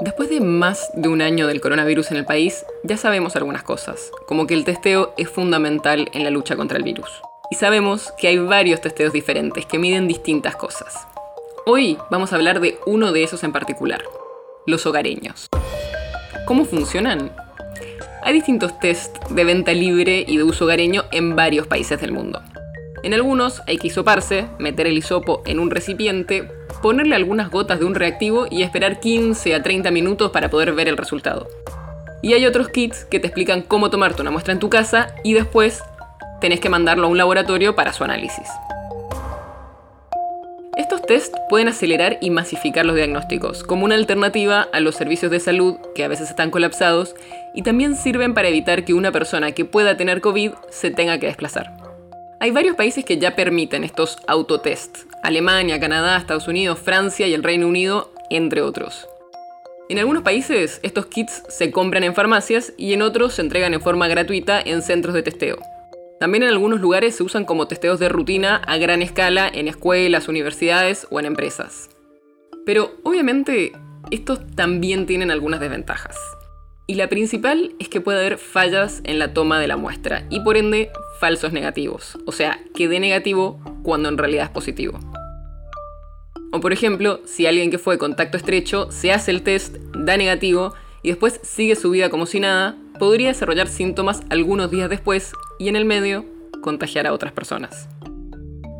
Después 0.00 0.28
de 0.28 0.40
más 0.40 0.90
de 0.94 1.08
un 1.08 1.22
año 1.22 1.46
del 1.46 1.60
coronavirus 1.60 2.10
en 2.10 2.16
el 2.16 2.24
país, 2.24 2.66
ya 2.82 2.96
sabemos 2.96 3.36
algunas 3.36 3.62
cosas, 3.62 4.10
como 4.26 4.46
que 4.46 4.54
el 4.54 4.64
testeo 4.64 5.14
es 5.16 5.28
fundamental 5.28 6.10
en 6.12 6.24
la 6.24 6.30
lucha 6.30 6.56
contra 6.56 6.78
el 6.78 6.82
virus. 6.82 7.08
Y 7.48 7.54
sabemos 7.54 8.12
que 8.18 8.26
hay 8.26 8.38
varios 8.38 8.80
testeos 8.80 9.12
diferentes 9.12 9.66
que 9.66 9.78
miden 9.78 10.08
distintas 10.08 10.56
cosas. 10.56 11.06
Hoy 11.64 11.96
vamos 12.10 12.32
a 12.32 12.36
hablar 12.36 12.58
de 12.58 12.76
uno 12.86 13.12
de 13.12 13.22
esos 13.22 13.44
en 13.44 13.52
particular, 13.52 14.02
los 14.66 14.84
hogareños. 14.84 15.48
¿Cómo 16.44 16.64
funcionan? 16.64 17.30
Hay 18.24 18.34
distintos 18.34 18.76
test 18.80 19.16
de 19.28 19.44
venta 19.44 19.72
libre 19.72 20.24
y 20.26 20.38
de 20.38 20.42
uso 20.42 20.64
hogareño 20.64 21.04
en 21.12 21.36
varios 21.36 21.68
países 21.68 22.00
del 22.00 22.10
mundo. 22.10 22.42
En 23.04 23.12
algunos 23.12 23.60
hay 23.66 23.76
que 23.76 23.88
hisoparse, 23.88 24.46
meter 24.58 24.86
el 24.86 24.96
hisopo 24.96 25.42
en 25.44 25.58
un 25.58 25.70
recipiente, 25.70 26.48
ponerle 26.80 27.14
algunas 27.14 27.50
gotas 27.50 27.78
de 27.78 27.84
un 27.84 27.94
reactivo 27.94 28.46
y 28.50 28.62
esperar 28.62 28.98
15 28.98 29.54
a 29.54 29.62
30 29.62 29.90
minutos 29.90 30.30
para 30.30 30.48
poder 30.48 30.72
ver 30.72 30.88
el 30.88 30.96
resultado. 30.96 31.46
Y 32.22 32.32
hay 32.32 32.46
otros 32.46 32.70
kits 32.70 33.04
que 33.04 33.20
te 33.20 33.26
explican 33.26 33.60
cómo 33.60 33.90
tomarte 33.90 34.22
una 34.22 34.30
muestra 34.30 34.54
en 34.54 34.58
tu 34.58 34.70
casa 34.70 35.14
y 35.22 35.34
después 35.34 35.82
tenés 36.40 36.60
que 36.60 36.70
mandarlo 36.70 37.06
a 37.06 37.10
un 37.10 37.18
laboratorio 37.18 37.74
para 37.74 37.92
su 37.92 38.04
análisis. 38.04 38.48
Estos 40.78 41.02
test 41.02 41.34
pueden 41.50 41.68
acelerar 41.68 42.16
y 42.22 42.30
masificar 42.30 42.86
los 42.86 42.96
diagnósticos, 42.96 43.64
como 43.64 43.84
una 43.84 43.96
alternativa 43.96 44.66
a 44.72 44.80
los 44.80 44.94
servicios 44.94 45.30
de 45.30 45.40
salud 45.40 45.76
que 45.94 46.04
a 46.04 46.08
veces 46.08 46.30
están 46.30 46.50
colapsados, 46.50 47.14
y 47.54 47.60
también 47.60 47.96
sirven 47.96 48.32
para 48.32 48.48
evitar 48.48 48.86
que 48.86 48.94
una 48.94 49.12
persona 49.12 49.52
que 49.52 49.66
pueda 49.66 49.98
tener 49.98 50.22
COVID 50.22 50.52
se 50.70 50.90
tenga 50.90 51.18
que 51.18 51.26
desplazar. 51.26 51.83
Hay 52.44 52.50
varios 52.50 52.76
países 52.76 53.06
que 53.06 53.16
ya 53.16 53.34
permiten 53.34 53.84
estos 53.84 54.18
autotests. 54.26 55.06
Alemania, 55.22 55.80
Canadá, 55.80 56.18
Estados 56.18 56.46
Unidos, 56.46 56.78
Francia 56.78 57.26
y 57.26 57.32
el 57.32 57.42
Reino 57.42 57.66
Unido, 57.66 58.12
entre 58.28 58.60
otros. 58.60 59.08
En 59.88 59.98
algunos 59.98 60.24
países 60.24 60.78
estos 60.82 61.06
kits 61.06 61.42
se 61.48 61.70
compran 61.70 62.04
en 62.04 62.14
farmacias 62.14 62.74
y 62.76 62.92
en 62.92 63.00
otros 63.00 63.32
se 63.32 63.40
entregan 63.40 63.72
en 63.72 63.80
forma 63.80 64.08
gratuita 64.08 64.60
en 64.60 64.82
centros 64.82 65.14
de 65.14 65.22
testeo. 65.22 65.56
También 66.20 66.42
en 66.42 66.50
algunos 66.50 66.82
lugares 66.82 67.16
se 67.16 67.22
usan 67.22 67.46
como 67.46 67.66
testeos 67.66 67.98
de 67.98 68.10
rutina 68.10 68.56
a 68.56 68.76
gran 68.76 69.00
escala 69.00 69.48
en 69.50 69.66
escuelas, 69.66 70.28
universidades 70.28 71.06
o 71.10 71.18
en 71.20 71.24
empresas. 71.24 71.88
Pero 72.66 72.90
obviamente 73.04 73.72
estos 74.10 74.46
también 74.54 75.06
tienen 75.06 75.30
algunas 75.30 75.60
desventajas. 75.60 76.18
Y 76.86 76.94
la 76.94 77.08
principal 77.08 77.74
es 77.78 77.88
que 77.88 78.02
puede 78.02 78.18
haber 78.18 78.36
fallas 78.36 79.00
en 79.04 79.18
la 79.18 79.32
toma 79.32 79.58
de 79.58 79.68
la 79.68 79.78
muestra 79.78 80.26
y 80.28 80.40
por 80.40 80.58
ende 80.58 80.90
falsos 81.18 81.52
negativos, 81.52 82.18
o 82.26 82.32
sea, 82.32 82.60
que 82.74 82.88
dé 82.88 83.00
negativo 83.00 83.58
cuando 83.82 84.10
en 84.10 84.18
realidad 84.18 84.44
es 84.44 84.50
positivo. 84.50 84.98
O 86.52 86.60
por 86.60 86.74
ejemplo, 86.74 87.20
si 87.24 87.46
alguien 87.46 87.70
que 87.70 87.78
fue 87.78 87.96
contacto 87.96 88.36
estrecho 88.36 88.90
se 88.92 89.12
hace 89.12 89.30
el 89.30 89.42
test, 89.42 89.76
da 89.96 90.18
negativo 90.18 90.74
y 91.02 91.08
después 91.08 91.40
sigue 91.42 91.74
su 91.74 91.90
vida 91.90 92.10
como 92.10 92.26
si 92.26 92.38
nada, 92.38 92.76
podría 92.98 93.28
desarrollar 93.28 93.66
síntomas 93.66 94.22
algunos 94.28 94.70
días 94.70 94.90
después 94.90 95.32
y 95.58 95.68
en 95.68 95.76
el 95.76 95.86
medio 95.86 96.26
contagiar 96.62 97.06
a 97.06 97.14
otras 97.14 97.32
personas. 97.32 97.88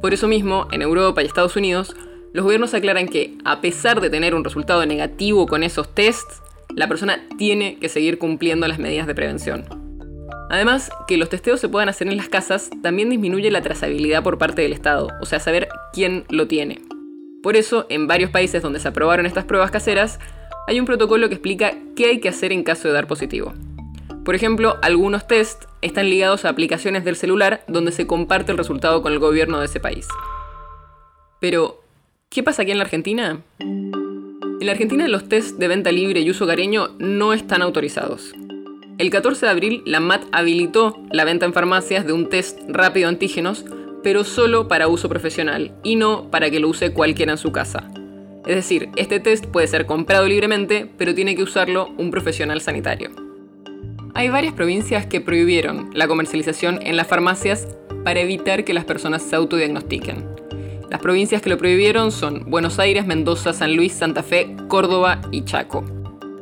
Por 0.00 0.14
eso 0.14 0.26
mismo, 0.26 0.68
en 0.72 0.80
Europa 0.80 1.22
y 1.22 1.26
Estados 1.26 1.56
Unidos, 1.56 1.94
los 2.32 2.44
gobiernos 2.44 2.72
aclaran 2.72 3.08
que, 3.08 3.36
a 3.44 3.60
pesar 3.60 4.00
de 4.00 4.08
tener 4.08 4.34
un 4.34 4.44
resultado 4.44 4.84
negativo 4.86 5.46
con 5.46 5.62
esos 5.62 5.94
tests, 5.94 6.40
la 6.74 6.88
persona 6.88 7.20
tiene 7.38 7.78
que 7.78 7.88
seguir 7.88 8.18
cumpliendo 8.18 8.66
las 8.68 8.78
medidas 8.78 9.06
de 9.06 9.14
prevención. 9.14 9.64
Además, 10.50 10.90
que 11.06 11.16
los 11.16 11.28
testeos 11.28 11.60
se 11.60 11.68
puedan 11.68 11.88
hacer 11.88 12.08
en 12.08 12.16
las 12.16 12.28
casas 12.28 12.70
también 12.82 13.08
disminuye 13.08 13.50
la 13.50 13.62
trazabilidad 13.62 14.22
por 14.22 14.38
parte 14.38 14.62
del 14.62 14.72
Estado, 14.72 15.08
o 15.20 15.26
sea, 15.26 15.38
saber 15.38 15.68
quién 15.92 16.24
lo 16.28 16.48
tiene. 16.48 16.80
Por 17.42 17.56
eso, 17.56 17.86
en 17.88 18.06
varios 18.06 18.30
países 18.30 18.62
donde 18.62 18.80
se 18.80 18.88
aprobaron 18.88 19.26
estas 19.26 19.44
pruebas 19.44 19.70
caseras, 19.70 20.18
hay 20.66 20.80
un 20.80 20.86
protocolo 20.86 21.28
que 21.28 21.34
explica 21.34 21.74
qué 21.96 22.06
hay 22.06 22.20
que 22.20 22.28
hacer 22.28 22.52
en 22.52 22.64
caso 22.64 22.88
de 22.88 22.94
dar 22.94 23.06
positivo. 23.06 23.54
Por 24.24 24.34
ejemplo, 24.34 24.76
algunos 24.82 25.26
tests 25.26 25.66
están 25.82 26.10
ligados 26.10 26.44
a 26.44 26.50
aplicaciones 26.50 27.04
del 27.04 27.16
celular 27.16 27.64
donde 27.66 27.92
se 27.92 28.06
comparte 28.06 28.52
el 28.52 28.58
resultado 28.58 29.02
con 29.02 29.12
el 29.12 29.18
gobierno 29.18 29.60
de 29.60 29.66
ese 29.66 29.80
país. 29.80 30.06
Pero, 31.40 31.80
¿qué 32.28 32.42
pasa 32.42 32.62
aquí 32.62 32.72
en 32.72 32.78
la 32.78 32.84
Argentina? 32.84 33.40
En 34.60 34.68
Argentina 34.68 35.08
los 35.08 35.26
test 35.26 35.58
de 35.58 35.68
venta 35.68 35.90
libre 35.90 36.20
y 36.20 36.28
uso 36.28 36.44
hogareño 36.44 36.90
no 36.98 37.32
están 37.32 37.62
autorizados. 37.62 38.34
El 38.98 39.08
14 39.08 39.46
de 39.46 39.50
abril 39.50 39.82
la 39.86 40.00
MAT 40.00 40.24
habilitó 40.32 41.02
la 41.10 41.24
venta 41.24 41.46
en 41.46 41.54
farmacias 41.54 42.06
de 42.06 42.12
un 42.12 42.28
test 42.28 42.58
rápido 42.68 43.08
antígenos, 43.08 43.64
pero 44.02 44.22
solo 44.22 44.68
para 44.68 44.88
uso 44.88 45.08
profesional 45.08 45.72
y 45.82 45.96
no 45.96 46.30
para 46.30 46.50
que 46.50 46.60
lo 46.60 46.68
use 46.68 46.92
cualquiera 46.92 47.32
en 47.32 47.38
su 47.38 47.52
casa. 47.52 47.90
Es 48.46 48.54
decir, 48.54 48.90
este 48.96 49.18
test 49.18 49.46
puede 49.46 49.66
ser 49.66 49.86
comprado 49.86 50.28
libremente, 50.28 50.86
pero 50.98 51.14
tiene 51.14 51.34
que 51.34 51.42
usarlo 51.42 51.88
un 51.96 52.10
profesional 52.10 52.60
sanitario. 52.60 53.12
Hay 54.12 54.28
varias 54.28 54.52
provincias 54.52 55.06
que 55.06 55.22
prohibieron 55.22 55.88
la 55.94 56.06
comercialización 56.06 56.80
en 56.82 56.98
las 56.98 57.06
farmacias 57.06 57.66
para 58.04 58.20
evitar 58.20 58.64
que 58.64 58.74
las 58.74 58.84
personas 58.84 59.22
se 59.22 59.36
autodiagnostiquen. 59.36 60.29
Las 60.90 61.00
provincias 61.00 61.40
que 61.40 61.50
lo 61.50 61.56
prohibieron 61.56 62.10
son 62.10 62.50
Buenos 62.50 62.80
Aires, 62.80 63.06
Mendoza, 63.06 63.52
San 63.52 63.76
Luis, 63.76 63.92
Santa 63.92 64.24
Fe, 64.24 64.56
Córdoba 64.66 65.20
y 65.30 65.44
Chaco. 65.44 65.84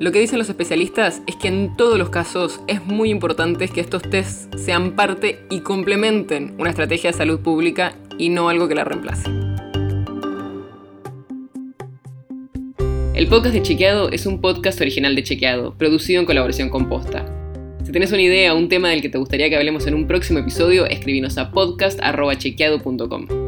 Lo 0.00 0.10
que 0.10 0.20
dicen 0.20 0.38
los 0.38 0.48
especialistas 0.48 1.20
es 1.26 1.36
que 1.36 1.48
en 1.48 1.76
todos 1.76 1.98
los 1.98 2.08
casos 2.08 2.60
es 2.66 2.82
muy 2.86 3.10
importante 3.10 3.68
que 3.68 3.82
estos 3.82 4.00
tests 4.02 4.48
sean 4.56 4.96
parte 4.96 5.40
y 5.50 5.60
complementen 5.60 6.54
una 6.58 6.70
estrategia 6.70 7.10
de 7.10 7.18
salud 7.18 7.40
pública 7.40 7.94
y 8.16 8.30
no 8.30 8.48
algo 8.48 8.68
que 8.68 8.74
la 8.74 8.84
reemplace. 8.84 9.28
El 13.14 13.26
podcast 13.26 13.54
de 13.54 13.62
Chequeado 13.62 14.10
es 14.10 14.24
un 14.24 14.40
podcast 14.40 14.80
original 14.80 15.14
de 15.14 15.24
Chequeado, 15.24 15.76
producido 15.76 16.20
en 16.20 16.26
colaboración 16.26 16.70
con 16.70 16.88
Posta. 16.88 17.26
Si 17.84 17.92
tenés 17.92 18.12
una 18.12 18.22
idea 18.22 18.54
o 18.54 18.56
un 18.56 18.70
tema 18.70 18.88
del 18.90 19.02
que 19.02 19.10
te 19.10 19.18
gustaría 19.18 19.50
que 19.50 19.56
hablemos 19.56 19.86
en 19.86 19.94
un 19.94 20.06
próximo 20.06 20.38
episodio, 20.38 20.86
escribinos 20.86 21.36
a 21.36 21.50
podcast.chequeado.com. 21.50 23.47